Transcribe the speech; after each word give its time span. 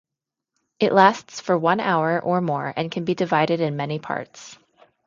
It 0.79 0.93
lasts 0.93 1.41
for 1.41 1.55
one 1.55 1.79
hour 1.79 2.19
or 2.19 2.41
more 2.41 2.73
and 2.75 2.89
can 2.91 3.05
be 3.05 3.13
divided 3.13 3.61
in 3.61 3.77
many 3.77 3.99
parts. 3.99 4.57